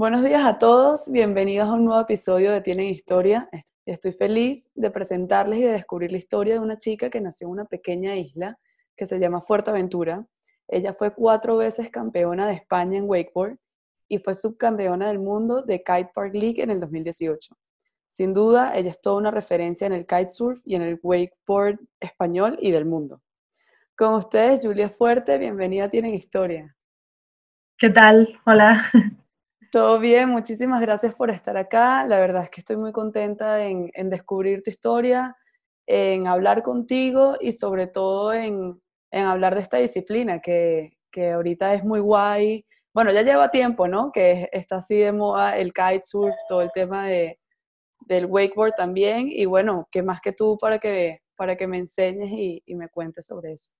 [0.00, 3.50] Buenos días a todos, bienvenidos a un nuevo episodio de Tienen Historia.
[3.84, 7.52] Estoy feliz de presentarles y de descubrir la historia de una chica que nació en
[7.52, 8.58] una pequeña isla
[8.96, 10.26] que se llama Fuerteventura.
[10.68, 13.58] Ella fue cuatro veces campeona de España en wakeboard
[14.08, 17.54] y fue subcampeona del mundo de Kite Park League en el 2018.
[18.08, 22.56] Sin duda, ella es toda una referencia en el kitesurf y en el wakeboard español
[22.58, 23.20] y del mundo.
[23.98, 26.74] Con ustedes, Julia Fuerte, bienvenida a Tienen Historia.
[27.76, 28.40] ¿Qué tal?
[28.46, 28.82] Hola.
[29.70, 32.04] Todo bien, muchísimas gracias por estar acá.
[32.04, 35.36] La verdad es que estoy muy contenta en, descubrir tu historia,
[35.86, 40.96] en hablar contigo y sobre todo en, hablar de esta disciplina que,
[41.32, 42.66] ahorita es muy guay.
[42.92, 44.10] Bueno, ya lleva tiempo, ¿no?
[44.10, 47.38] Que está así de moda el kitesurf, todo el tema de,
[48.00, 49.28] del wakeboard también.
[49.30, 52.88] Y bueno, ¿qué más que tú para que, para que me enseñes y, y me
[52.88, 53.70] cuentes sobre eso?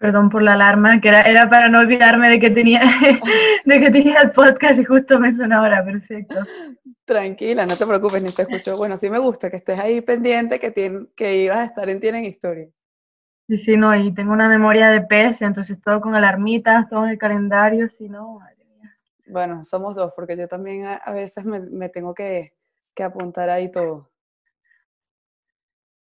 [0.00, 2.80] Perdón por la alarma, que era, era para no olvidarme de que, tenía,
[3.66, 6.36] de que tenía el podcast y justo me suena ahora, perfecto.
[7.04, 8.78] Tranquila, no te preocupes, ni te escucho.
[8.78, 10.72] Bueno, sí me gusta que estés ahí pendiente, que,
[11.14, 12.66] que ibas a estar en Tienen Historia.
[13.46, 17.10] Sí, sí, no, y tengo una memoria de pez, entonces todo con alarmitas, todo en
[17.10, 18.96] el calendario, si no, madre mía.
[19.26, 22.54] Bueno, somos dos, porque yo también a, veces me, me tengo que,
[22.94, 24.10] que apuntar ahí todo.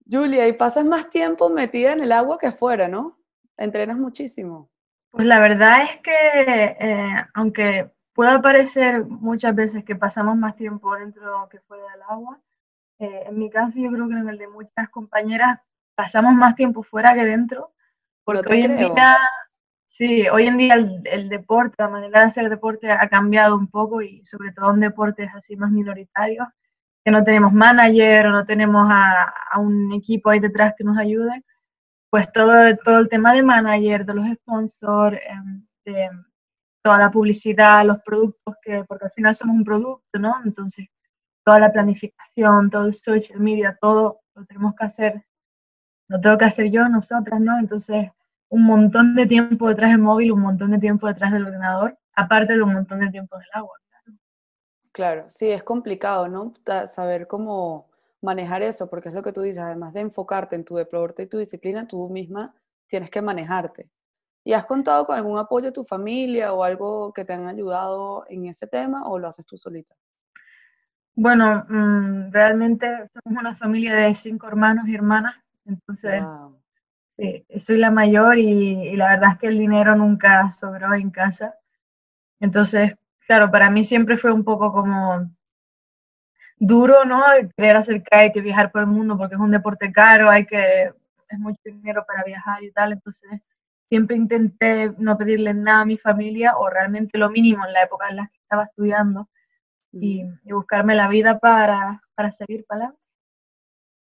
[0.09, 3.19] Julia, y pasas más tiempo metida en el agua que afuera, ¿no?
[3.57, 4.69] Entrenas muchísimo.
[5.11, 6.11] Pues la verdad es que,
[6.79, 12.39] eh, aunque pueda parecer muchas veces que pasamos más tiempo dentro que fuera del agua,
[12.99, 15.59] eh, en mi caso yo creo que en el de muchas compañeras
[15.95, 17.73] pasamos más tiempo fuera que dentro,
[18.23, 19.17] porque hoy en día,
[19.85, 24.01] sí, hoy en día el, deporte, la manera de hacer deporte ha cambiado un poco
[24.01, 26.47] y sobre todo en deportes así más minoritarios,
[27.05, 30.97] que no tenemos manager o no tenemos a, a un equipo ahí detrás que nos
[30.97, 31.43] ayude
[32.13, 32.53] pues todo,
[32.85, 36.11] todo el tema de manager, de los sponsors, em, de
[36.83, 40.35] toda la publicidad, los productos, que, porque al final somos un producto, ¿no?
[40.45, 40.85] Entonces,
[41.43, 45.25] toda la planificación, todo el social media, todo lo tenemos que hacer,
[46.07, 47.57] lo tengo que hacer yo, nosotras, ¿no?
[47.57, 48.11] Entonces,
[48.49, 52.53] un montón de tiempo detrás del móvil, un montón de tiempo detrás del ordenador, aparte
[52.53, 53.75] de un montón de tiempo del agua.
[54.91, 56.53] Claro, sí, es complicado, ¿no?
[56.85, 57.89] Saber cómo
[58.23, 61.27] manejar eso, porque es lo que tú dices, además de enfocarte en tu deporte y
[61.27, 62.55] tu disciplina, tú misma
[62.87, 63.89] tienes que manejarte.
[64.45, 68.25] ¿Y has contado con algún apoyo de tu familia o algo que te han ayudado
[68.29, 69.95] en ese tema o lo haces tú solita?
[71.15, 75.35] Bueno, mm, realmente somos una familia de cinco hermanos y hermanas,
[75.65, 76.23] entonces
[77.59, 81.55] soy la mayor y, y, la verdad es que el dinero nunca sobró en casa.
[82.39, 82.95] Entonces,
[83.27, 85.29] claro, para mí siempre fue un poco como
[86.65, 87.23] duro, ¿no?
[87.55, 90.91] Querer hacer kite y viajar por el mundo porque es un deporte caro, hay que,
[91.29, 93.41] es mucho dinero para viajar y tal, entonces
[93.89, 98.09] siempre intenté no pedirle nada a mi familia o realmente lo mínimo en la época
[98.09, 99.29] en la que estaba estudiando
[99.91, 103.01] y, buscarme la vida para, para seguir para adelante.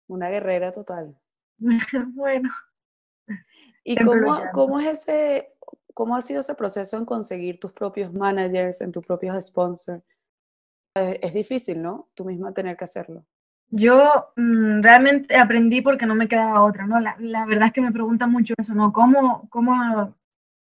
[0.07, 1.15] Una guerrera total.
[2.13, 2.49] bueno.
[3.83, 5.53] ¿Y cómo, cómo, es ese,
[5.93, 10.03] cómo ha sido ese proceso en conseguir tus propios managers, en tus propios sponsors?
[10.95, 12.07] Es difícil, ¿no?
[12.13, 13.25] Tú misma tener que hacerlo.
[13.69, 16.99] Yo mm, realmente aprendí porque no me quedaba otra, ¿no?
[16.99, 18.93] La, la, verdad es que me preguntan mucho eso, ¿no?
[18.93, 20.15] ¿Cómo, cómo,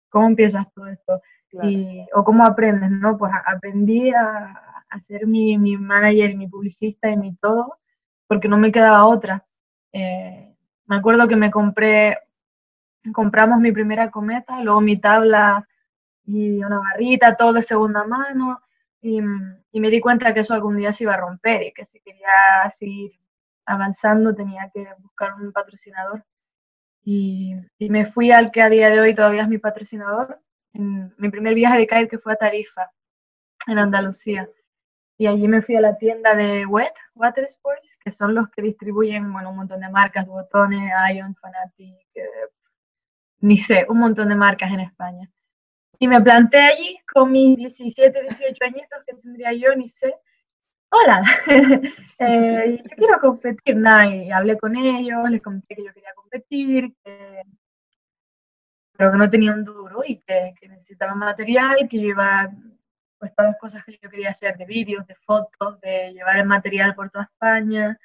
[0.09, 1.21] cómo empiezas todo esto?
[1.63, 3.17] Y, o cómo aprendes, ¿no?
[3.17, 7.77] Pues aprendí a, a ser mi, mi, manager, mi publicista y mi todo,
[8.27, 9.45] porque no me quedaba otra.
[9.93, 10.53] Eh,
[10.85, 12.19] me acuerdo que me compré,
[13.13, 15.65] compramos mi primera cometa, luego mi tabla
[16.25, 18.59] y una barrita, todo de segunda mano,
[19.05, 19.21] y,
[19.79, 22.27] me di cuenta que eso algún día se iba a romper y que si quería
[22.75, 23.11] seguir
[23.65, 26.25] avanzando tenía que buscar un patrocinador.
[27.03, 30.41] Y, me fui al que a día de hoy todavía es mi patrocinador,
[30.73, 32.91] mi primer viaje de kite que fue a Tarifa,
[33.67, 34.49] en Andalucía.
[35.17, 38.63] Y allí me fui a la tienda de Wet, Water Sports, que son los que
[38.63, 42.49] distribuyen bueno, un montón de marcas, botones, Ion, Fanatic, eh,
[43.39, 45.31] ni sé, un montón de marcas en España.
[45.99, 50.13] Y me planté allí con mis 17, 18 añitos que tendría yo, ni sé.
[50.89, 51.23] Hola,
[52.19, 56.93] eh, yo quiero competir, nada, y hablé con ellos, les comenté que yo quería competir,
[57.03, 57.41] que,
[58.93, 62.15] pero que no tenía un duro y que, que necesitaba material, que yo
[63.17, 66.45] pues todas las cosas que yo quería hacer, de vídeos, de fotos, de llevar el
[66.45, 67.97] material por toda España.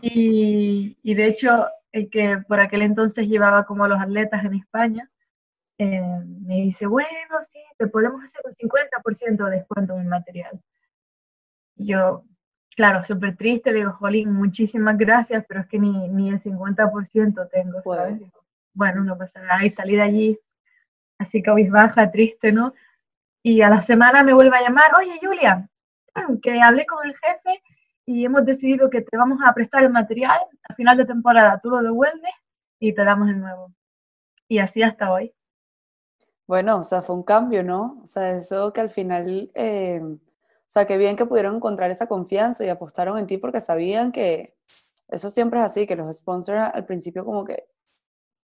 [0.00, 4.54] Y, y de hecho, el que por aquel entonces llevaba como a los atletas en
[4.54, 5.10] España,
[5.78, 6.00] eh,
[6.46, 10.60] me dice, bueno, sí, te podemos hacer un 50% de descuento en el material.
[11.76, 12.24] yo,
[12.76, 17.48] claro, súper triste, le digo, Jolín, muchísimas gracias, pero es que ni, ni el 50%
[17.50, 18.20] tengo, ¿sabes?
[18.72, 20.38] Bueno, no pasa nada, y salí de allí
[21.18, 22.74] así baja triste, ¿no?
[23.42, 25.68] y a la semana me vuelve a llamar, oye Julia,
[26.42, 27.62] que hablé con el jefe
[28.06, 31.70] y hemos decidido que te vamos a prestar el material, a final de temporada tú
[31.70, 32.32] lo devuelves
[32.78, 33.72] y te damos el nuevo.
[34.48, 35.32] Y así hasta hoy.
[36.46, 38.00] Bueno, o sea, fue un cambio, ¿no?
[38.02, 40.18] O sea, eso que al final, eh, o
[40.66, 44.54] sea, qué bien que pudieron encontrar esa confianza y apostaron en ti porque sabían que
[45.08, 47.66] eso siempre es así, que los sponsors al principio como que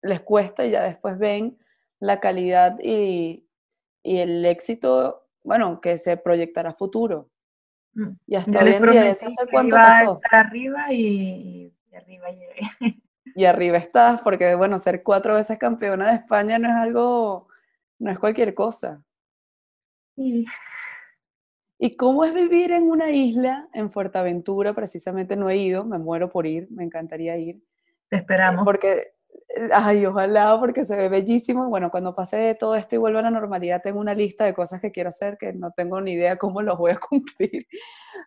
[0.01, 1.57] les cuesta y ya después ven
[1.99, 3.45] la calidad y,
[4.03, 7.29] y el éxito, bueno, que se proyectará a futuro.
[7.93, 8.11] Mm.
[8.25, 10.21] Y hasta hoy en día, ¿eso hace cuánto pasó?
[10.23, 13.01] Estar arriba y, y arriba llegué.
[13.35, 17.47] Y arriba estás, porque bueno, ser cuatro veces campeona de España no es algo
[18.01, 19.03] no es cualquier cosa.
[20.15, 24.73] ¿Y cómo es vivir en una isla en Fuerteventura?
[24.73, 27.63] Precisamente no he ido, me muero por ir, me encantaría ir.
[28.09, 28.65] Te esperamos.
[28.65, 29.13] Porque,
[29.55, 31.69] eh, ay, ojalá, porque se ve bellísimo.
[31.69, 34.81] Bueno, cuando pase todo esto y vuelva a la normalidad, tengo una lista de cosas
[34.81, 37.67] que quiero hacer que no tengo ni idea cómo los voy a cumplir.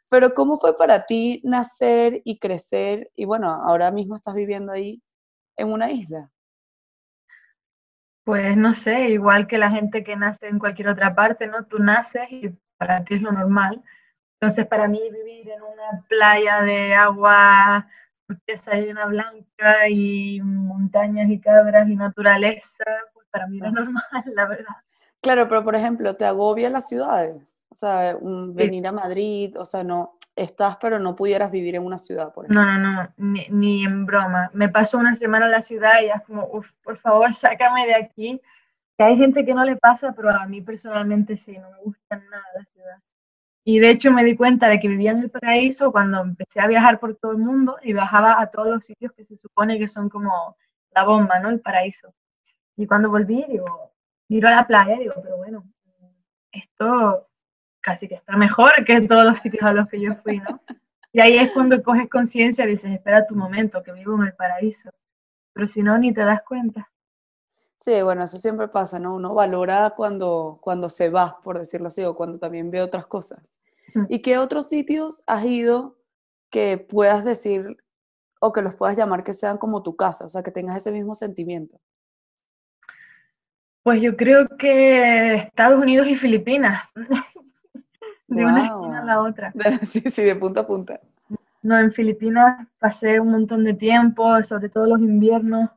[0.09, 3.11] Pero ¿cómo fue para ti nacer y crecer?
[3.17, 5.03] Y bueno, ahora mismo estás viviendo ahí
[5.57, 6.31] en una isla.
[8.25, 11.67] Pues no sé, igual que la gente que nace en cualquier otra parte, ¿no?
[11.67, 12.49] Tú naces y
[12.79, 13.83] para ti es lo normal.
[14.41, 17.87] Entonces, para mí vivir en una playa de agua
[18.27, 24.03] turquesa y una blanca y montañas y cabras y naturaleza, pues para mí es normal,
[24.35, 24.77] la verdad.
[25.25, 27.65] Claro, pero por ejemplo, ¿te agobia las ciudades?
[27.71, 31.97] O sea, venir a Madrid, o sea, no, estás pero no pudieras vivir en una
[31.97, 32.63] ciudad, por ejemplo.
[32.63, 33.09] No, no, no,
[33.49, 34.51] ni, en broma.
[34.53, 37.95] Me paso una semana en la ciudad y es como, uff, por favor, sácame de
[37.95, 38.39] aquí.
[38.99, 42.17] Que hay gente que no le pasa, pero a mí personalmente sí, no me gusta
[42.17, 42.99] nada la ciudad.
[43.65, 46.67] Y de hecho me di cuenta de que vivía en el paraíso cuando empecé a
[46.67, 49.89] viajar por todo el mundo y viajaba a todos los sitios que se supone que
[49.89, 50.59] son como
[50.91, 51.49] la bomba, ¿no?
[51.49, 52.15] El paraíso.
[52.77, 53.94] Y cuando volví, digo,
[54.35, 55.65] miro a la playa y digo, pero bueno,
[56.51, 57.29] esto
[57.81, 60.61] casi que está mejor que todos los sitios a los que yo fui, ¿no?
[61.13, 64.35] Y ahí es cuando coges conciencia y dices, espera tu momento, que vivo en el
[64.35, 64.91] paraíso.
[65.53, 66.91] Pero si no, ni te das cuenta.
[67.77, 69.15] Sí, bueno, eso siempre pasa, ¿no?
[69.15, 73.61] Uno valora cuando, cuando se va, por decirlo así, o cuando también ve otras cosas.
[73.95, 74.07] Mm.
[74.09, 75.97] ¿Y qué otros sitios has ido
[76.51, 77.77] que puedas decir
[78.41, 80.91] o que los puedas llamar que sean como tu casa, o sea, que tengas ese
[80.91, 81.79] mismo sentimiento?
[83.85, 86.83] Pues yo creo que Estados Unidos y Filipinas.
[88.29, 89.53] de una esquina a la otra.
[89.83, 91.01] Sí, sí, de punta a punta.
[91.61, 95.69] No, en Filipinas pasé un montón de tiempo, sobre todo los inviernos.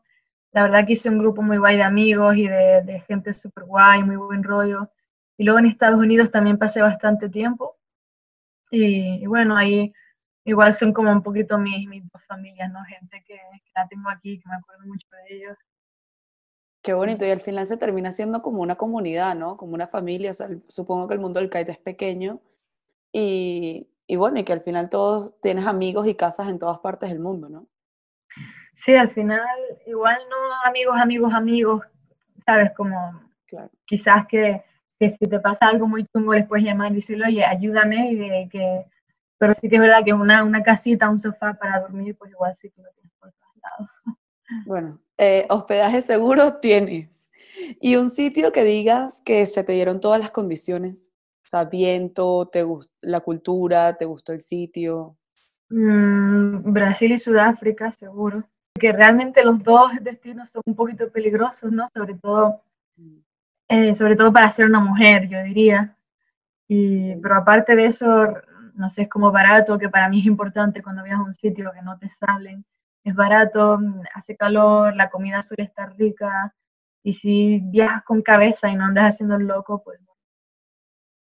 [0.54, 4.04] La verdad que hice un grupo muy guay de amigos y de, gente súper guay,
[4.06, 4.89] muy buen rollo.
[5.38, 7.75] Y luego en Estados Unidos también pasé bastante tiempo.
[8.71, 9.94] Y, bueno, ahí
[10.45, 12.81] igual son como un poquito mis, mis dos familias, ¿no?
[12.86, 15.57] Gente que, que la tengo aquí, que me acuerdo mucho de ellos.
[16.87, 19.57] Qué bonito, y al final se termina siendo como una comunidad, ¿no?
[19.57, 22.39] Como una familia, o sea, supongo que el mundo del kite es pequeño
[23.11, 27.09] y, y bueno, y que al final todos tienes amigos y casas en todas partes
[27.09, 27.67] del mundo, ¿no?
[28.73, 29.45] Sí, al final
[29.85, 31.83] igual no amigos, amigos, amigos,
[32.45, 32.71] ¿sabes?
[32.71, 32.95] Como
[33.47, 33.69] claro.
[33.85, 34.63] quizás que,
[34.97, 38.47] que, si te pasa algo muy chungo les puedes llamar y decirle, oye, ayúdame, y
[38.47, 38.85] que,
[39.37, 42.55] pero sí que es verdad que una, una casita, un sofá para dormir, pues igual
[42.55, 43.89] sí que lo tienes por todos lados.
[44.65, 47.30] Bueno, eh, hospedaje seguro tienes.
[47.81, 51.09] Y un sitio que digas que se te dieron todas las condiciones.
[51.45, 52.66] O sea, viento, te
[53.02, 55.18] la cultura, te gustó el sitio.
[55.69, 58.44] Mm, Brasil y Sudáfrica, seguro.
[58.80, 61.88] Que realmente los dos destinos son un poquito peligrosos, ¿no?
[61.94, 62.62] Sobre todo,
[63.69, 65.95] eh, sobre todo para ser una mujer, yo diría.
[66.68, 68.06] Y, pero aparte de eso,
[68.76, 71.71] no sé, es como barato, que para mí es importante cuando viajas a un sitio
[71.74, 72.64] que no te salen
[73.04, 73.80] es barato,
[74.13, 76.54] hace calor, la comida suele estar rica,
[77.04, 79.99] y si viajas con cabeza y no andas haciendo el loco, pues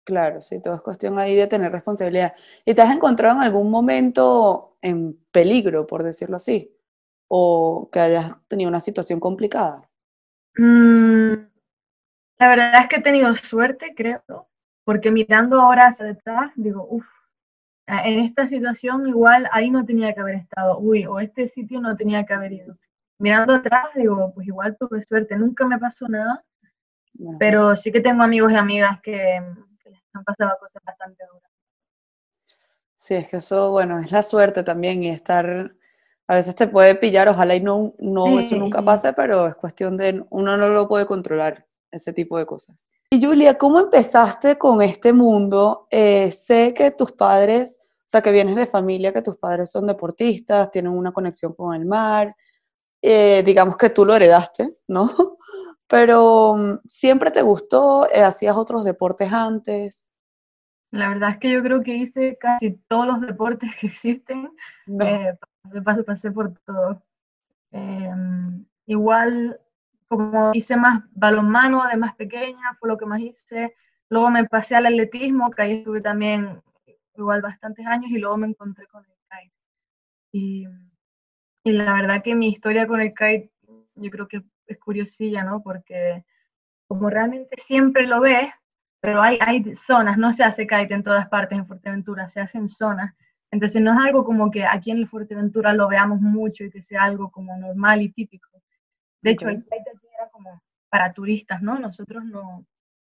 [0.05, 2.35] Claro, sí, todo es cuestión ahí de tener responsabilidad.
[2.63, 6.71] ¿Y te has encontrado en algún momento en peligro, por decirlo así?
[7.27, 9.89] ¿O que hayas tenido una situación complicada?
[10.57, 11.33] Mm,
[12.37, 14.23] la verdad es que he tenido suerte, creo,
[14.83, 17.07] porque mirando ahora hacia detrás, digo, uff,
[17.87, 21.95] en esta situación igual ahí no tenía que haber estado, uy, o este sitio no
[21.95, 22.77] tenía que haber ido.
[23.19, 26.43] Mirando atrás, digo, pues igual tuve suerte, nunca me pasó nada,
[27.39, 29.41] pero sí que tengo amigos y amigas que,
[29.85, 31.51] les han pasado cosas bastante duras.
[32.97, 35.75] Sí, es que eso, bueno, es la suerte también y estar,
[36.27, 39.95] a veces te puede pillar, ojalá y no, no eso nunca pase, pero es cuestión
[39.95, 42.89] de, uno no lo puede controlar, ese tipo de cosas.
[43.09, 45.87] Y Julia, ¿cómo empezaste con este mundo?
[45.89, 49.87] Eh, sé que tus padres, o sea, que vienes de familia, que tus padres son
[49.87, 52.35] deportistas, tienen una conexión con el mar,
[53.01, 55.07] eh, digamos que tú lo heredaste, ¿no?
[55.87, 60.11] Pero mm, siempre te gustó, eh, hacías otros deportes antes.
[60.89, 64.49] La verdad es que yo creo que hice casi todos los deportes que existen.
[64.87, 65.37] Eh,
[65.83, 67.03] pasé, pasé, por todo.
[67.71, 69.59] Em, igual,
[70.17, 73.75] como hice más balonmano de más pequeña, fue lo que más hice.
[74.09, 76.61] Luego me pasé al atletismo, que ahí estuve también
[77.15, 79.53] igual bastantes años, y luego me encontré con el kite.
[80.31, 80.67] Y,
[81.63, 83.51] y la verdad que mi historia con el kite,
[83.95, 85.61] yo creo que es curiosilla, ¿no?
[85.61, 86.25] Porque
[86.87, 88.49] como realmente siempre lo ves,
[88.99, 92.67] pero hay, hay zonas, no se hace kite en todas partes en Fuerteventura, se hacen
[92.67, 93.13] zonas.
[93.51, 97.03] Entonces no es algo como que aquí en Fuerteventura lo veamos mucho y que sea
[97.03, 98.49] algo como normal y típico.
[99.21, 101.79] De hecho, el kite era como para turistas, ¿no?
[101.79, 102.65] Nosotros no,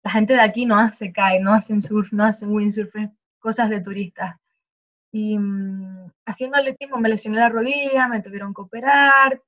[0.04, 2.94] la gente de aquí no hace kite, no hacen surf, no hacen windsurf,
[3.40, 4.36] cosas de turistas.
[5.12, 9.42] Y mm, haciendo atletismo me lesioné la rodilla, me tuvieron que operar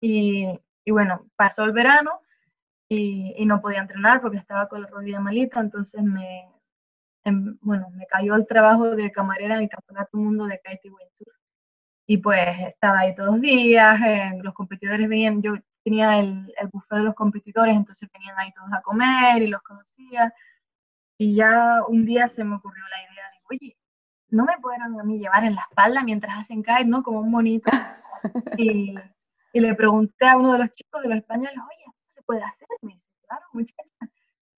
[0.00, 0.46] y,
[0.84, 2.20] y bueno, pasó el verano
[2.88, 6.48] y, no podía entrenar porque estaba con la rodilla malita, entonces me,
[7.24, 10.90] em, bueno, me cayó el trabajo de camarera en el Campeonato Mundo de Kite y
[11.16, 11.34] Tour.
[12.06, 16.68] Y pues estaba ahí todos los días, eh, los competidores venían, yo tenía el, el
[16.68, 20.32] buffet de los competidores, entonces venían ahí todos a comer y los conocía.
[21.18, 23.76] Y ya un día se me ocurrió la idea de, oye,
[24.28, 27.02] ¿no me pueden a mí llevar en la espalda mientras hacen kite, no?
[27.02, 27.70] Como un monito.
[28.58, 28.96] Y,
[29.52, 31.88] y le pregunté a uno de los chicos de los españoles, oye,
[32.28, 32.68] puede hacer?
[32.82, 33.82] Me dice, claro, muchacha.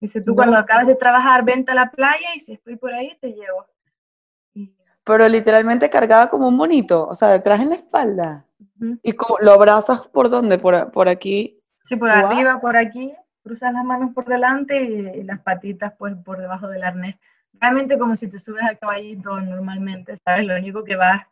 [0.01, 3.17] Dice, tú cuando acabas de trabajar, vente a la playa y si estoy por ahí,
[3.21, 3.67] te llevo.
[5.05, 8.47] Pero literalmente cargaba como un monito, o sea, detrás en la espalda.
[9.03, 10.59] ¿Y como, lo abrazas por dónde?
[10.59, 11.61] ¿Por, por aquí?
[11.83, 13.13] Sí, por arriba, por aquí.
[13.43, 17.17] Cruzas las manos por delante y, las patitas pues por debajo del arnés.
[17.55, 20.47] Realmente como si te subes al caballito normalmente, ¿sabes?
[20.47, 21.29] Lo único que va,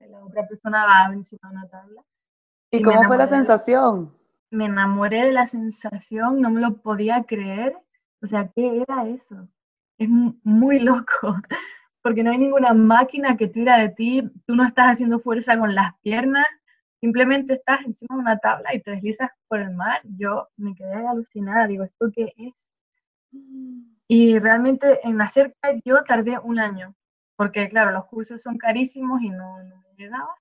[0.00, 2.02] la otra persona va encima de una tabla.
[2.70, 4.12] ¿Y, cómo fue la sensación?
[4.52, 7.76] me enamoré de la sensación, no me lo podía creer.
[8.22, 9.48] O sea, ¿qué era eso?
[9.98, 11.36] Es muy loco,
[12.02, 15.74] porque no hay ninguna máquina que tira de ti, tú no estás haciendo fuerza con
[15.74, 16.46] las piernas,
[17.02, 20.00] simplemente estás encima de una tabla y te deslizas por el mar.
[20.04, 22.54] Yo me quedé alucinada, digo, ¿esto qué es?
[24.06, 25.52] Y realmente en hacer
[25.84, 26.94] yo tardé un año,
[27.34, 30.32] porque claro, los cursos son carísimos y no, no me llegaba.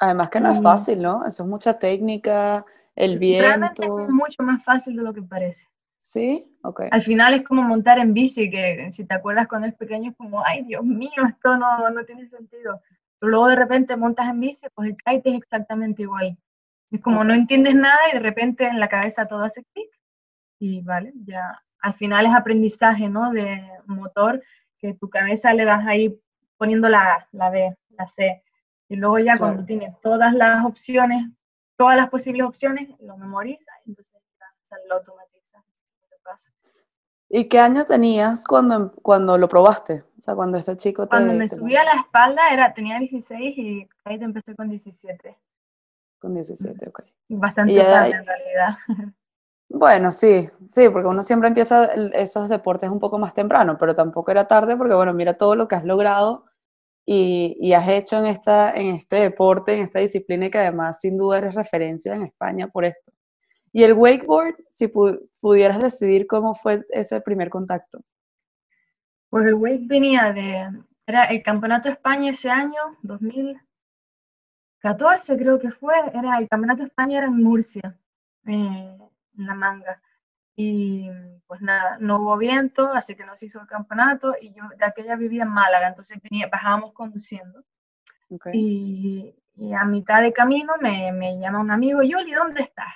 [0.00, 1.24] Además que no es fácil, ¿no?
[1.24, 3.46] Eso es mucha técnica, el viento.
[3.46, 5.68] Realmente es mucho más fácil de lo que parece.
[5.96, 6.88] Sí, ok.
[6.90, 10.16] Al final es como montar en bici, que si te acuerdas cuando eres pequeño es
[10.16, 12.82] como, ay Dios mío, esto no, no tiene sentido.
[13.24, 16.36] Pero luego de repente montas en bici, pues el kite es exactamente igual.
[16.90, 19.88] Es como no entiendes nada y de repente en la cabeza todo hace clic
[20.58, 23.32] y vale, ya al final es aprendizaje, ¿no?
[23.32, 24.42] De motor,
[24.78, 26.20] que tu cabeza le vas a ir
[26.58, 28.42] poniendo la, la B, la C.
[28.88, 31.24] Y luego ya cuando tienes todas las opciones
[31.76, 34.20] todas las posibles opciones, lo memoriza, entonces
[34.88, 35.23] lo automatiza.
[37.36, 40.04] ¿Y qué años tenías cuando, cuando lo probaste?
[40.16, 41.08] O sea, cuando este chico te...
[41.08, 45.36] Cuando me subí a la espalda era, tenía 16 y ahí te empecé con 17.
[46.20, 47.00] Con 17, ok.
[47.30, 48.76] Bastante tarde en realidad.
[49.66, 54.30] Bueno, sí, sí, porque uno siempre empieza esos deportes un poco más temprano, pero tampoco
[54.30, 56.44] era tarde porque, bueno, mira todo lo que has logrado
[57.04, 61.38] y, has hecho en, esta, en este deporte, en esta disciplina que además sin duda
[61.38, 63.13] eres referencia en España por esto.
[63.74, 68.04] Y el wakeboard, si pudieras decidir cómo fue ese primer contacto.
[69.28, 70.70] Pues el wake venía de,
[71.04, 76.86] era el Campeonato de España ese año, 2014 creo que fue, era el Campeonato de
[76.86, 77.98] España era en Murcia,
[78.46, 78.96] eh,
[79.38, 80.00] en La Manga.
[80.54, 81.10] Y
[81.48, 84.84] pues nada, no hubo viento, así que no se hizo el campeonato y yo de
[84.84, 87.64] aquella vivía en Málaga, entonces venía, bajábamos conduciendo.
[88.52, 92.94] Y, y, a mitad de camino me, me llama un amigo, Yoli, ¿dónde estás?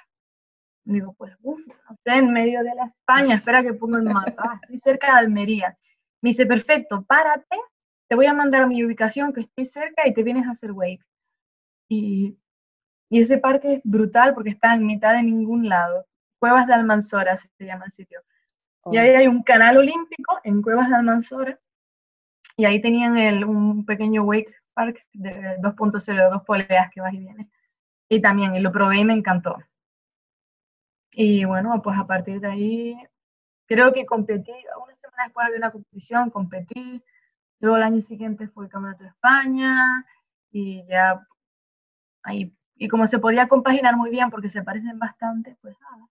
[0.89, 4.33] Digo, pues, uff, no sé, en medio de la España, espera que ponga el mapa,
[4.39, 5.77] ah, estoy cerca de Almería.
[6.23, 7.59] Me dice, perfecto, párate,
[8.09, 10.73] te voy a mandar a mi ubicación que estoy cerca y te vienes a hacer
[10.73, 11.05] wake.
[11.91, 12.39] Y,
[13.11, 16.07] y ese parque es brutal porque está en mitad de ningún lado.
[16.39, 18.23] Cuevas de Almanzora se llama el sitio.
[18.91, 19.01] Y oh.
[19.03, 21.61] ahí hay un canal olímpico en Cuevas de Almanzora.
[22.57, 27.19] Y ahí tenían el, un pequeño wake park de 2.0, dos poleas que vas y
[27.19, 27.47] vienes.
[28.09, 29.59] Y también lo probé y me encantó.
[31.21, 32.97] Y bueno, pues a partir de ahí,
[33.67, 37.03] creo que competí, una semana después de una competición, competí.
[37.59, 40.07] Luego el año siguiente fue el Campeonato de España
[40.53, 41.27] y ya
[42.23, 46.07] ahí, y como se podía compaginar muy bien porque se parecen bastante, pues nada,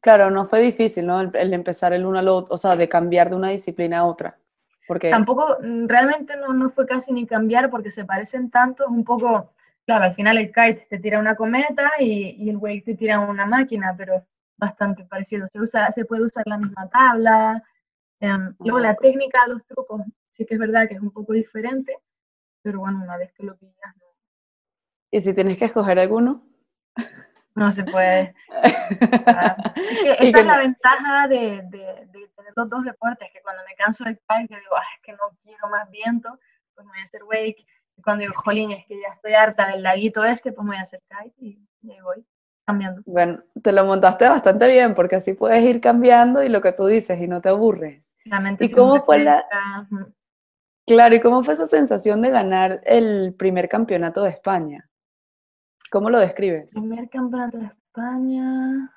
[0.00, 1.20] Claro, no fue difícil, ¿no?
[1.20, 4.38] El, empezar el uno al otro, o sea, de cambiar de una disciplina a otra.
[4.88, 5.10] Porque...
[5.10, 9.04] Tampoco, mm, realmente no, no fue casi ni cambiar porque se parecen tanto, es un
[9.04, 9.52] poco,
[9.86, 13.20] claro, al final el kite te tira una cometa y, y el wake te tira
[13.20, 14.24] una máquina, pero
[14.56, 15.48] bastante parecido.
[15.48, 17.62] Se, usa, se puede usar la misma tabla.
[18.20, 21.32] Em, luego la técnica de los trucos, sí que es verdad que es un poco
[21.32, 21.96] diferente,
[22.62, 23.96] pero bueno, una vez que lo pillas.
[23.96, 24.06] No.
[25.10, 26.46] ¿Y si tienes que escoger alguno?
[27.54, 28.34] No se puede.
[30.18, 34.18] esa es la ventaja de, de, tener los dos deportes, que cuando me canso del
[34.18, 36.36] kite, que digo, es que no quiero más viento,
[36.74, 37.64] pues me voy a hacer wake.
[37.96, 40.78] Y cuando digo, jolín, es que ya estoy harta del laguito este, pues me voy
[40.78, 42.26] a hacer kite y, ahí voy
[42.64, 43.02] cambiando.
[43.06, 46.86] Bueno, te lo montaste bastante bien, porque así puedes ir cambiando y lo que tú
[46.86, 48.14] dices y no te aburres.
[48.60, 49.44] ¿Y cómo fue la...
[50.86, 54.90] Claro, ¿y cómo fue esa sensación de ganar el primer campeonato de España?
[55.90, 56.74] ¿Cómo lo describes?
[56.76, 58.92] El primer campeonato de España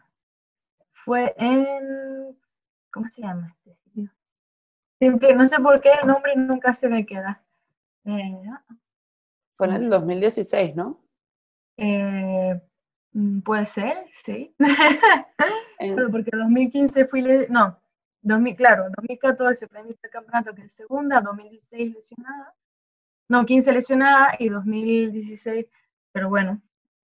[1.06, 2.38] fue en.
[2.92, 4.12] ¿Cómo se llama este sitio?
[5.00, 7.42] Siempre, no sé por qué el nombre nunca se me queda.
[8.04, 8.42] Eh,
[9.58, 11.02] fue en el 2016, ¿no?
[11.78, 12.60] Eh,
[13.14, 14.56] mm, puede ser, sí.
[15.80, 17.24] Pero porque 2015 fui.
[17.50, 17.80] No,
[18.22, 22.54] 2000, claro, 2014 fue mi campeonato que es segunda, 2016 lesionada.
[23.30, 25.66] No, 15 lesionada y 2016.
[26.12, 26.62] Pero bueno,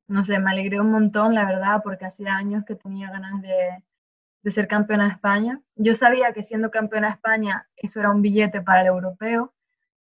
[0.07, 4.51] no sé, me alegré un montón, la verdad, porque hacía años que tenía ganas de,
[4.51, 5.61] ser campeona de España.
[5.75, 9.53] Yo sabía que siendo campeona de España eso era un billete para el europeo,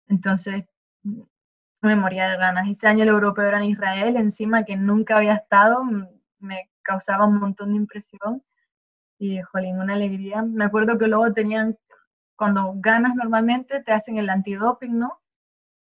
[0.08, 0.66] entonces
[1.88, 2.68] me moría de ganas.
[2.70, 5.84] Ese año el europeo era en Israel, encima que nunca había estado,
[6.40, 8.44] me causaba un montón de impresión
[9.18, 10.44] y, jolín, una alegría.
[10.44, 11.78] Me acuerdo que luego tenían,
[12.36, 15.20] cuando ganas normalmente, te hacen el antidoping, ¿no?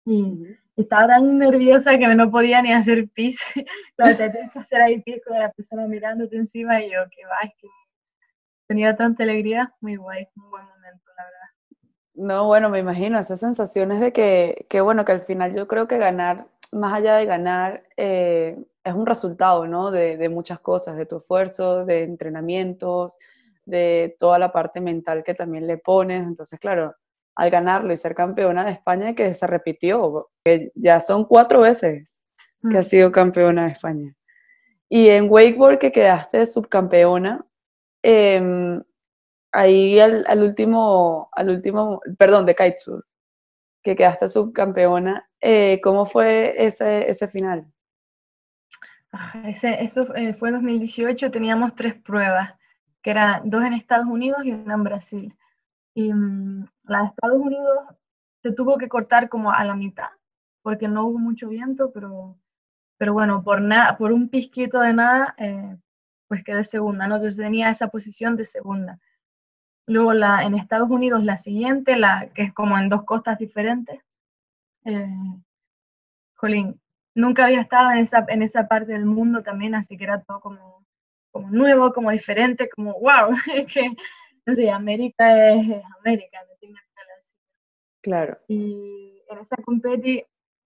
[0.05, 3.39] Y, estaba tan nerviosa que no podía ni hacer pis.
[3.97, 7.39] te tienes que hacer ahí pis con la persona mirándote encima y yo, que va,
[7.43, 7.67] es que
[8.67, 11.38] tenía tanta alegría, muy guay, un buen momento, la verdad.
[12.19, 15.87] No, bueno, me imagino esas sensaciones de que, que bueno, que al final yo creo
[15.87, 19.89] que ganar, más allá de ganar, eh, es un resultado, ¿no?
[19.89, 23.17] De, de muchas cosas, de tu esfuerzo, de entrenamientos,
[23.63, 26.23] de toda la parte mental que también le pones.
[26.23, 26.93] Entonces, claro,
[27.35, 32.21] al ganarlo y ser campeona de España que se repitió, que ya son cuatro veces
[32.69, 32.85] que ha mm.
[32.85, 34.13] sido campeona de España.
[34.89, 37.45] Y en wakeboard que quedaste subcampeona,
[38.03, 38.83] em,
[39.51, 43.05] ahí al, último, al último, perdón, de kitesurf,
[43.83, 47.65] que quedaste subcampeona, eh, ¿cómo fue ese, ese final?
[49.11, 52.53] Ah, ese, eso eh, fue 2018, teníamos tres pruebas,
[53.01, 55.35] que eran dos en Estados Unidos y una en Brasil.
[55.95, 57.79] Y mm, la de Estados Unidos
[58.43, 60.09] se tuvo que cortar como a la mitad,
[60.61, 62.37] porque no hubo mucho viento, pero,
[62.97, 65.77] pero bueno, por, nada por un pisquito de nada, eh,
[66.27, 67.15] pues quedé segunda, ¿no?
[67.15, 68.99] Entonces tenía esa posición de segunda.
[69.89, 73.99] Luego la, en Estados Unidos la siguiente, la que es como en dos costas diferentes.
[74.85, 75.07] Eh,
[76.35, 76.79] jolín,
[77.15, 80.39] nunca había estado en esa, en esa parte del mundo también, así que era todo
[80.39, 80.85] como,
[81.31, 83.91] como nuevo, como diferente, como wow, es que
[84.55, 86.79] Sí, América es, América, no tiene
[88.01, 88.37] Claro.
[88.47, 90.23] Y en esa competi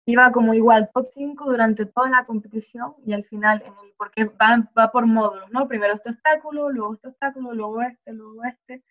[0.05, 4.27] iba como igual top 5 durante toda la competición y al final, en el, porque
[4.27, 5.67] va, va por módulos, ¿no?
[5.67, 8.85] Primero este obstáculo, luego este obstáculo, luego este, luego este.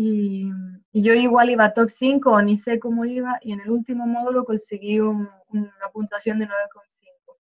[0.00, 0.48] Y,
[0.92, 4.44] y yo igual iba top 5, ni sé cómo iba, y en el último módulo
[4.44, 5.32] conseguí una
[5.92, 7.36] puntuación de 9,5.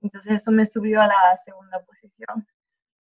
[0.00, 2.46] Entonces eso me subió a la segunda posición.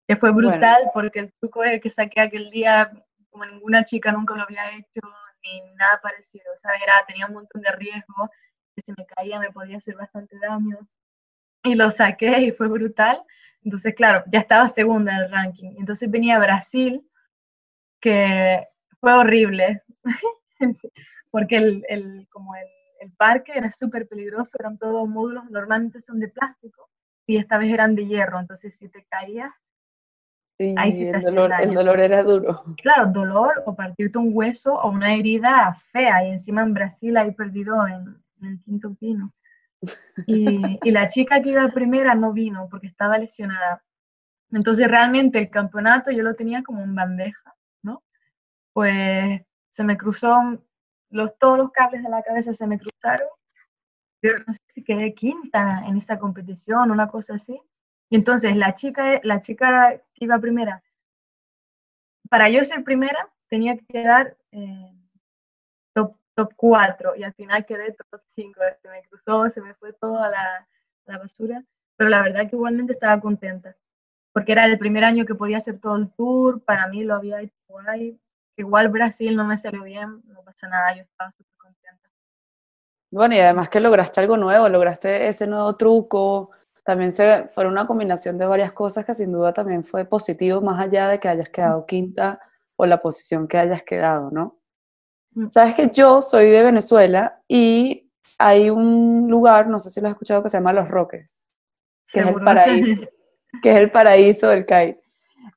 [0.07, 2.91] Que fue brutal porque el truco que saqué aquel día,
[3.29, 5.03] como ninguna chica nunca lo había hecho,
[5.43, 8.31] ni nada parecido, o sea, era, tenía un montón de riesgo,
[8.75, 10.79] que si me caía me podía hacer bastante daño,
[11.63, 13.23] y lo saqué y fue brutal,
[13.63, 17.07] entonces claro, ya estaba segunda en el ranking, entonces venía Brasil,
[18.01, 18.67] que
[19.01, 19.83] fue horrible,
[21.31, 22.67] porque el, el, como el,
[23.01, 26.89] el parque era súper peligroso, eran todos módulos, normalmente son de plástico,
[27.27, 29.53] y esta vez eran de hierro, entonces si te caías
[30.59, 32.65] el, dolor, el dolor era duro.
[32.83, 36.27] Claro, dolor o partirte un hueso o una herida fea.
[36.27, 39.33] Y encima en Brasil hay perdido en, el quinto pino.
[40.27, 43.85] Y, y, la chica que iba primera no vino porque estaba lesionada.
[44.51, 47.48] Entonces realmente el campeonato yo lo tenía como en bandeja.
[48.79, 50.41] Pues se me cruzó,
[51.11, 53.27] los, todos los cables de la cabeza se me cruzaron.
[54.23, 57.61] Yo no sé si quedé quinta en esa competición, una cosa así.
[58.09, 60.81] Y entonces la chica, la chica que iba primera,
[62.31, 64.95] para yo ser primera tenía que quedar eh,
[65.93, 68.61] top, top 4 y al final quedé top 5.
[68.81, 70.69] Se me cruzó, se me fue toda la,
[71.07, 71.65] la basura,
[71.97, 73.75] pero la verdad que igualmente estaba contenta,
[74.33, 77.41] porque era el primer año que podía hacer todo el tour, para mí lo había
[77.41, 78.21] hecho guay.
[78.59, 82.11] Igual Brasil no me salió bien, no pasa nada, yo estaba súper contenta.
[83.09, 86.51] Bueno, y además que lograste algo nuevo, lograste ese nuevo truco,
[86.83, 90.81] también se, fue una combinación de varias cosas que sin duda también fue positivo, más
[90.81, 92.41] allá de que hayas quedado quinta
[92.75, 94.59] o la posición que hayas quedado, ¿no?
[95.35, 95.51] Mm.
[95.51, 100.13] Sabes que yo soy de Venezuela y hay un lugar, no sé si lo has
[100.13, 101.45] escuchado, que se llama Los Roques,
[102.13, 103.03] que es el paraíso,
[103.63, 105.01] que es el paraíso del kite.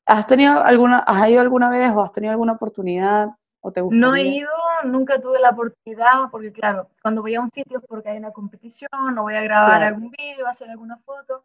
[0.05, 3.29] ¿Has tenido alguna, has ido alguna vez o has tenido alguna oportunidad
[3.61, 4.07] o te gustaría?
[4.07, 4.49] No he ido,
[4.85, 8.31] nunca tuve la oportunidad, porque claro, cuando voy a un sitio es porque hay una
[8.31, 11.43] competición, o voy a grabar algún vídeo, hacer alguna foto,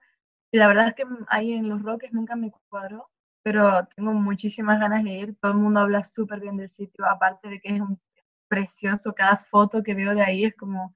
[0.50, 3.11] y la verdad es que ahí en Los Roques nunca me cuadró,
[3.42, 7.48] pero tengo muchísimas ganas de ir, todo el mundo habla súper bien del sitio, aparte
[7.48, 8.00] de que es un
[8.48, 10.94] precioso, cada foto que veo de ahí es como,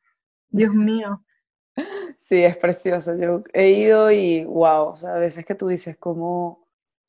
[0.49, 1.23] Dios mío.
[2.19, 5.97] Sí, es precioso, yo he ido y wow, o sea, a veces que tú dices,
[5.97, 6.60] ¿cómo,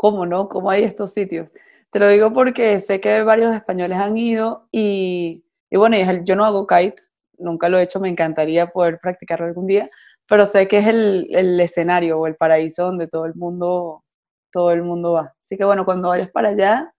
[0.02, 0.50] cómo no?
[0.50, 1.54] ¿Cómo hay estos sitios?
[1.92, 6.44] Te lo digo porque sé que varios españoles han ido y, y bueno, yo no
[6.44, 7.04] hago kite,
[7.38, 9.88] nunca lo he hecho, me encantaría poder practicarlo algún día,
[10.28, 14.04] pero sé que es el, el, escenario o el paraíso donde todo el mundo
[14.52, 15.36] todo el mundo va.
[15.40, 16.92] Así que bueno, cuando vayas para allá,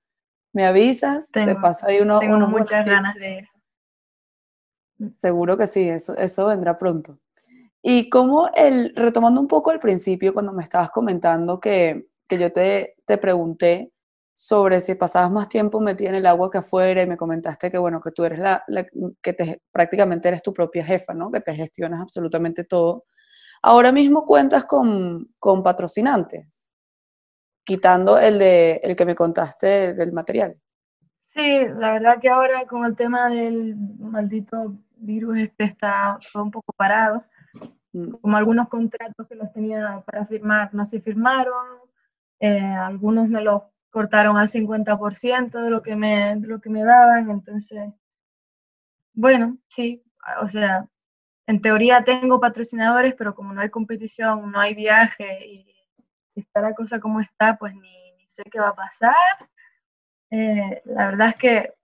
[0.53, 3.49] me avisas, te paso ahí uno, tengo muchas ganas de ir.
[5.13, 7.19] Seguro que sí, eso, eso vendrá pronto.
[7.83, 12.51] Y como el, retomando un poco al principio, cuando me estabas comentando que, que yo
[12.51, 13.93] te, te pregunté
[14.33, 17.77] sobre si pasabas más tiempo metida en el agua que afuera y me comentaste que,
[17.77, 18.65] bueno, que tú eres la,
[19.21, 21.31] que te, prácticamente eres tu propia jefa, ¿no?
[21.31, 23.05] Que te gestionas absolutamente todo.
[23.61, 26.71] Ahora mismo cuentas con, con patrocinantes,
[27.65, 30.57] quitando el, de, el que me contaste del material.
[31.21, 36.51] Sí, la verdad que ahora con el tema del maldito virus este está todo un
[36.51, 37.25] poco parado.
[37.93, 38.13] Mm.
[38.13, 41.83] Como algunos contratos que los tenía para firmar no se firmaron,
[42.43, 46.83] eh, algunos me los cortaron al 50% de lo que me, de lo que me
[46.83, 47.93] daban, entonces,
[49.15, 50.03] bueno, sí,
[50.43, 50.89] o sea,
[51.47, 55.69] en teoría tengo patrocinadores, pero como no hay competición, no hay viaje y,
[56.35, 59.15] está la cosa como está, pues ni, sé qué va a pasar.
[60.31, 61.75] Eh, la verdad es que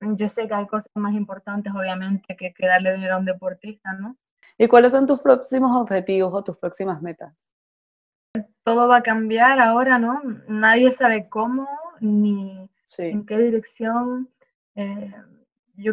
[0.00, 3.94] yo sé que hay cosas más importantes, obviamente, que, que darle dinero a un deportista,
[3.94, 4.16] ¿no?
[4.56, 7.54] ¿Y cuáles son tus próximos objetivos o tus próximas metas?
[8.64, 10.20] Todo va a cambiar ahora, ¿no?
[10.48, 11.68] Nadie sabe cómo
[12.00, 14.28] ni en qué dirección.
[14.74, 15.12] Eh,
[15.74, 15.92] yo,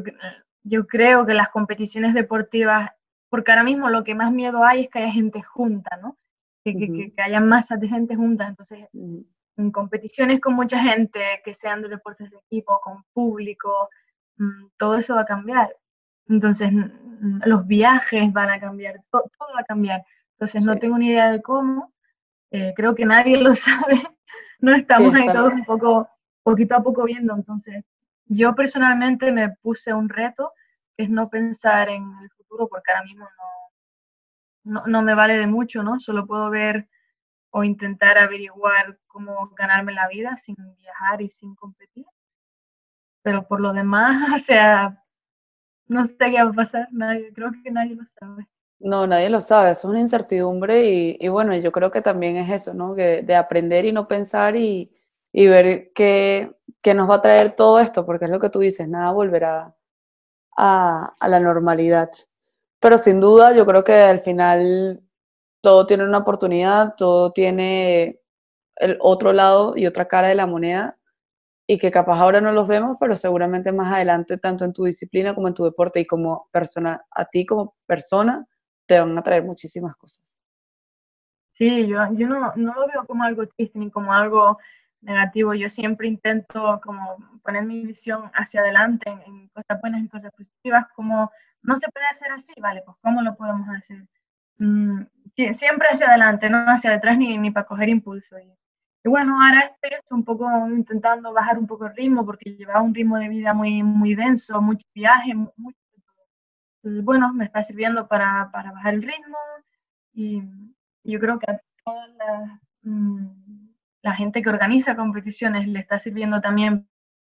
[0.63, 2.91] yo creo que las competiciones deportivas,
[3.30, 6.17] porque ahora mismo lo que más miedo hay es que haya gente junta, ¿no?
[6.63, 8.45] Que, que, haya masas de gente junta.
[8.45, 13.89] Entonces, en competiciones con mucha gente, que sean de deportes de equipo, con público,
[14.38, 15.76] mm, todo eso va a cambiar.
[16.28, 16.71] Entonces,
[17.45, 19.23] los viajes van a cambiar, todo,
[19.56, 20.04] va a cambiar.
[20.34, 21.93] Entonces, no tengo ni idea de cómo,
[22.51, 24.03] eh, creo que nadie lo sabe,
[24.60, 26.10] no estamos ahí todos un poco,
[26.43, 27.83] poquito a poco viendo, entonces
[28.25, 30.51] yo personalmente me puse un reto,
[30.95, 33.25] que es no pensar en el futuro, porque ahora mismo
[34.63, 35.99] no, no, no me vale de mucho, ¿no?
[35.99, 36.88] Solo puedo ver
[37.51, 42.05] o intentar averiguar cómo ganarme la vida sin viajar y sin competir.
[43.23, 45.03] Pero por lo demás, o sea,
[45.88, 48.47] no sé qué va a pasar, nadie, creo que nadie lo sabe.
[48.79, 50.85] No, nadie lo sabe, es una incertidumbre
[51.19, 52.93] y, bueno, yo creo que también es eso, ¿no?
[52.93, 54.91] de aprender y no pensar y,
[55.33, 56.53] ver qué,
[56.95, 59.75] nos va a traer todo esto, porque es lo que tú dices, nada volverá
[60.57, 62.11] a, la normalidad.
[62.79, 65.03] Pero sin duda, yo creo que al final
[65.61, 68.21] todo tiene una oportunidad, todo tiene
[68.77, 70.99] el otro lado y otra cara de la moneda
[71.67, 75.35] y que capaz ahora no los vemos, pero seguramente más adelante, tanto en tu disciplina
[75.35, 78.47] como en tu deporte y como persona, a ti como persona,
[78.88, 80.43] te van a traer muchísimas cosas.
[81.54, 84.58] Sí, yo, yo no, no lo veo como algo triste ni como algo
[85.02, 85.54] negativo.
[85.54, 90.86] Yo siempre intento como poner mi visión hacia adelante en, cosas buenas y cosas positivas,
[90.95, 91.32] como
[91.63, 94.06] no se puede hacer así, vale, pues ¿cómo lo podemos hacer?
[94.60, 95.04] Mm,
[95.54, 98.38] siempre hacia adelante, no hacia detrás ni, ni para coger impulso.
[98.39, 98.54] Y,
[99.10, 103.17] bueno, ahora estoy un poco intentando bajar un poco el ritmo porque llevaba un ritmo
[103.17, 105.80] de vida muy, muy denso, mucho viaje, mucho
[106.88, 109.38] entonces, bueno, me está sirviendo para, para bajar el ritmo
[110.13, 110.41] y
[111.04, 113.73] yo creo que a toda la, mm,
[114.04, 116.88] la, gente que organiza competiciones le está sirviendo también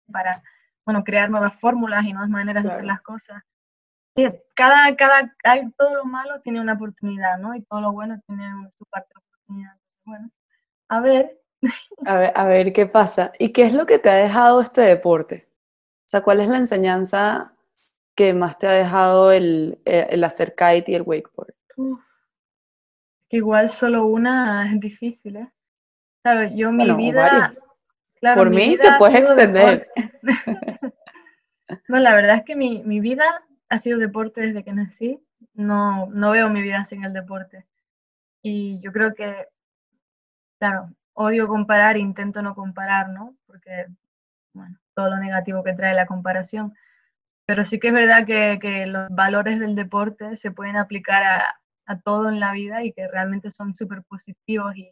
[0.09, 0.41] para,
[0.85, 3.43] bueno, crear nuevas fórmulas y nuevas maneras de hacer las cosas.
[4.55, 5.33] Cada, cada,
[5.77, 7.53] todo lo malo tiene una oportunidad, ¿no?
[7.53, 8.45] Y todo lo bueno tiene
[8.77, 9.75] su parte de oportunidad.
[10.05, 10.31] Bueno,
[10.87, 11.37] a ver.
[12.05, 13.33] A ver, a ver qué pasa.
[13.37, 15.49] ¿Y qué es lo que te ha dejado este deporte?
[16.05, 17.53] O sea, ¿cuál es la enseñanza
[18.15, 21.53] que más te ha dejado el, eh, el hacer kite y el wakeboard?
[23.29, 25.51] igual solo una es difícil, ¿eh?
[26.53, 27.51] yo mi vida...
[28.35, 29.89] Por mí te puedes extender.
[31.87, 35.19] no, la verdad es que mi, mi, vida ha sido deporte desde que nací.
[35.55, 37.65] No, no veo mi vida sin el deporte.
[38.43, 39.47] Y yo creo que,
[40.59, 43.35] claro, odio comparar, intento no comparar, ¿no?
[43.47, 43.87] Porque,
[44.53, 46.75] bueno, todo lo negativo que trae la comparación.
[47.45, 51.61] Pero sí que es verdad que, que los valores del deporte se pueden aplicar a,
[51.85, 54.91] a todo en la vida y que realmente son súper positivos y,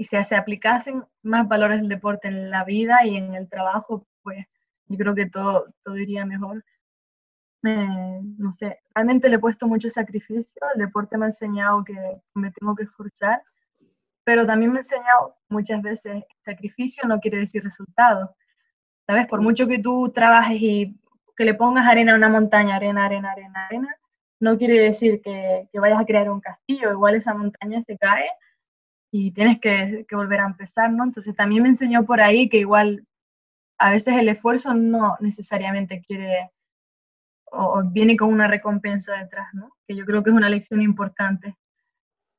[0.00, 4.06] y si se aplicasen más valores del deporte en la vida y en el trabajo,
[4.22, 4.46] pues
[4.86, 6.64] yo creo que todo, todo iría mejor.
[7.62, 11.94] Eh, no sé, realmente le he puesto mucho sacrificio, el deporte me ha enseñado que
[12.34, 13.42] me tengo que esforzar,
[14.24, 18.34] pero también me ha enseñado muchas veces sacrificio no quiere decir resultado.
[19.06, 19.26] ¿Sabes?
[19.26, 20.98] Por mucho que tú trabajes y
[21.40, 23.96] que le pongas arena a una montaña, arena, arena, arena, arena,
[24.40, 28.28] no quiere decir que, que vayas a crear un castillo, igual esa montaña se cae
[29.10, 31.02] y tienes que, que, volver a empezar, ¿no?
[31.02, 33.06] Entonces también me enseñó por ahí que igual
[33.78, 36.50] a veces el esfuerzo no necesariamente quiere
[37.50, 39.72] o, viene con una recompensa detrás, ¿no?
[39.88, 41.56] Que yo creo que es una lección importante.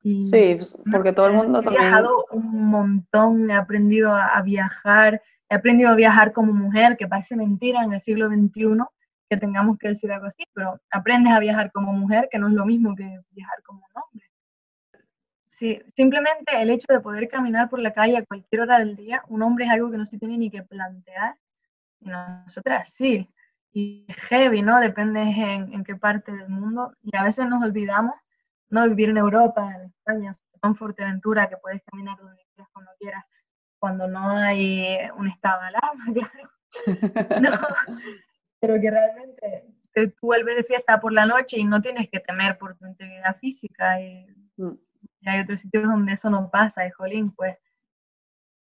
[0.03, 1.85] sí, pues, porque todo el mundo he también...
[1.85, 6.95] He viajado un montón, he aprendido a, a, viajar, he aprendido a viajar como mujer,
[6.95, 8.85] que parece mentira en el siglo XXI
[9.29, 12.53] que tengamos que decir algo así, pero aprendes a viajar como mujer, que no es
[12.53, 14.25] lo mismo que viajar como un hombre.
[15.47, 19.23] Sí, simplemente el hecho de poder caminar por la calle a cualquier hora del día,
[19.27, 21.35] un hombre es algo que no se tiene ni que plantear,
[21.99, 23.29] y nosotras sí
[23.73, 24.79] y heavy, ¿no?
[24.79, 26.93] Depende en, qué parte del mundo.
[27.01, 28.15] Y a veces nos olvidamos,
[28.69, 28.87] ¿no?
[28.87, 30.31] Vivir en Europa, en España,
[30.63, 33.25] en Fuerteventura, que puedes caminar donde quieras, cuando quieras,
[33.81, 34.85] cuando no hay
[35.17, 36.49] un estado de alarma, claro.
[37.41, 37.67] No,
[38.61, 42.57] pero que realmente tú vuelves de fiesta por la noche y no tienes que temer
[42.57, 43.99] por tu integridad física.
[43.99, 44.71] Y, mm.
[45.19, 47.57] y hay otros sitios donde eso no pasa, y jolín, pues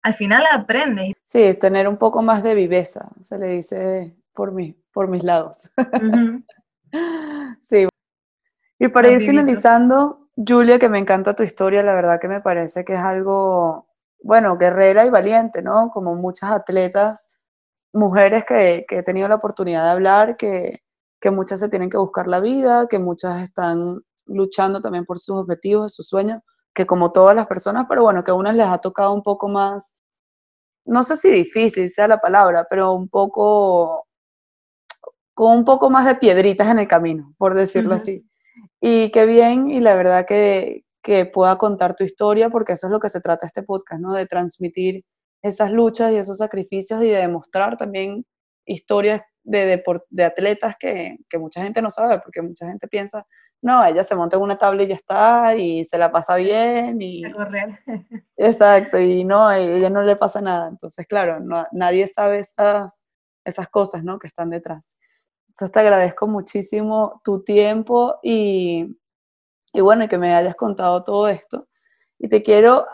[0.03, 1.13] al final aprendes.
[1.23, 5.71] Sí, tener un poco más de viveza, se le dice por mí por mis lados.
[7.61, 7.89] sí.
[8.79, 12.85] Y para ir finalizando, Julia, que me encanta tu historia, la verdad que me parece
[12.85, 13.89] que es algo,
[14.23, 15.91] bueno, guerrera y valiente, ¿no?
[15.91, 17.31] Como muchas atletas,
[17.93, 20.83] mujeres que, que he tenido la oportunidad de hablar, que,
[21.21, 25.37] que muchas se tienen que buscar la vida, que muchas están luchando también por sus
[25.37, 26.43] objetivos, sus sueños,
[26.75, 29.49] que como todas las personas, pero bueno, que a unas les ha tocado un poco
[29.49, 29.97] más,
[30.85, 34.07] no sé si difícil sea la palabra, pero un poco
[35.35, 38.27] con un poco más de piedritas en el camino, por decirlo así.
[38.81, 42.93] Y qué bien, y la verdad que, que pueda contar tu historia, porque eso es
[42.93, 44.15] lo que se trata este podcast, ¿no?
[44.15, 45.05] De transmitir
[45.43, 48.27] esas luchas y esos sacrificios y de demostrar también
[48.67, 53.27] historias de, de atletas que, que, mucha gente no sabe, porque mucha gente piensa,
[53.63, 57.01] no, ella se monta en una tabla y ya está, y se la pasa bien,
[57.01, 57.23] y...
[58.37, 60.69] Exacto, y no, a ella no le pasa nada.
[60.69, 63.03] Entonces, claro, no, nadie sabe esas,
[63.45, 64.19] esas cosas, ¿no?
[64.19, 64.99] Que están detrás.
[65.49, 68.97] Entonces te agradezco muchísimo tu tiempo y,
[69.73, 71.69] y bueno, que me hayas contado todo esto.
[72.19, 72.87] Y te quiero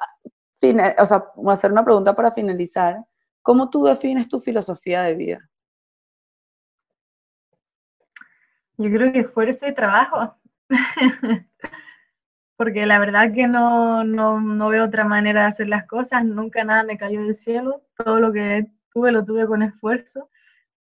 [0.99, 3.05] o sea, hacer una pregunta para finalizar.
[3.43, 5.51] ¿Cómo tú defines tu filosofía de vida?
[8.79, 10.37] Yo creo que esfuerzo y trabajo.
[12.57, 16.25] Porque la verdad que no, no, no, veo otra manera de hacer las cosas.
[16.25, 17.83] Nunca nada me cayó del cielo.
[17.97, 20.31] Todo lo que tuve lo tuve con esfuerzo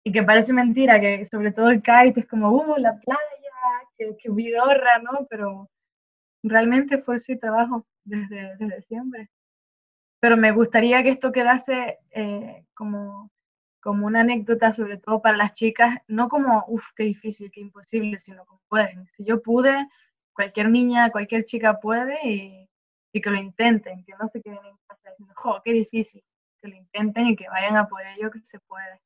[0.04, 3.20] y que parece mentira, que sobre todo el kite es como, uh, la playa,
[3.96, 5.26] que, que vidorra, ¿no?
[5.28, 5.70] Pero
[6.44, 9.30] realmente fue su trabajo desde, desde siempre.
[10.20, 13.30] Pero me gustaría que esto quedase eh, como,
[13.80, 18.18] como una anécdota, sobre todo para las chicas, no como, uff, qué difícil, qué imposible,
[18.18, 19.08] sino como pueden.
[19.16, 19.88] Si yo pude,
[20.32, 22.68] cualquier niña, cualquier chica puede y,
[23.12, 26.22] y que lo intenten, que no se queden en casa diciendo, jo, qué difícil,
[26.60, 29.00] que lo intenten y que vayan a por ello que se puede.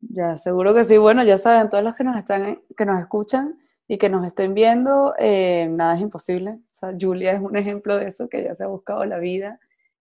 [0.00, 0.98] Ya, seguro que sí.
[0.98, 4.54] Bueno, ya saben, todos los que nos están, que nos escuchan y que nos estén
[4.54, 6.52] viendo, eh, nada es imposible.
[6.52, 9.60] O sea, Julia es un ejemplo de eso, que ya se ha buscado la vida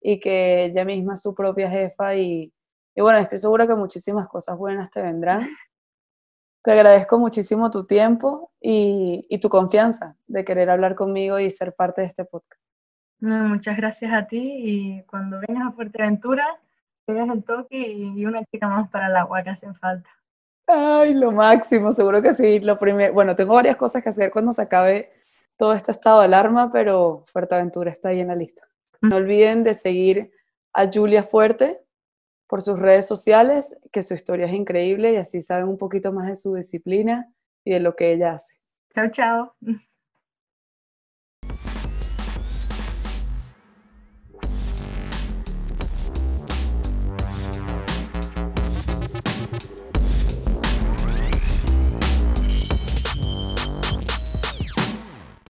[0.00, 2.52] y que ella misma es su propia jefa y,
[2.94, 5.48] y bueno, estoy segura que muchísimas cosas buenas te vendrán.
[6.62, 11.74] Te agradezco muchísimo tu tiempo y, y tu confianza de querer hablar conmigo y ser
[11.74, 12.60] parte de este podcast.
[13.20, 16.60] muchas gracias a ti y cuando vengas a Fuerteventura,
[17.06, 20.10] el toque y una chica más para el agua que hacen falta.
[20.72, 22.60] Ay, lo máximo, seguro que sí.
[22.60, 25.10] Lo primero, bueno, tengo varias cosas que hacer cuando se acabe
[25.56, 28.62] todo este estado de alarma, pero Fuerteventura está ahí en la lista.
[29.00, 30.32] No olviden de seguir
[30.72, 31.82] a Julia Fuerte
[32.46, 36.28] por sus redes sociales, que su historia es increíble y así saben un poquito más
[36.28, 37.32] de su disciplina
[37.64, 38.54] y de lo que ella hace.
[38.94, 39.56] Chao, chao.